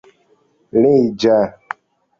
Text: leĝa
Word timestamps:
leĝa 0.81 1.37